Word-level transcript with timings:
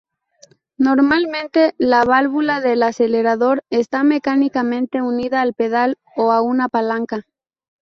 Normalmente, 0.79 1.75
la 1.77 2.03
válvula 2.05 2.59
del 2.59 2.81
acelerador 2.81 3.63
está 3.69 4.03
mecánicamente 4.03 4.99
unida 5.03 5.41
al 5.43 5.53
pedal 5.53 5.99
o 6.15 6.31
a 6.31 6.41
una 6.41 6.69
palanca. 6.69 7.23